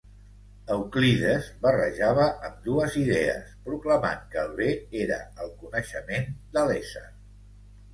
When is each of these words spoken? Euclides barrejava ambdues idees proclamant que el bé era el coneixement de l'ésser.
Euclides 0.75 1.49
barrejava 1.65 2.25
ambdues 2.49 2.97
idees 3.03 3.55
proclamant 3.71 4.27
que 4.35 4.43
el 4.49 4.59
bé 4.65 4.75
era 5.07 5.23
el 5.47 5.57
coneixement 5.65 6.31
de 6.59 6.69
l'ésser. 6.71 7.11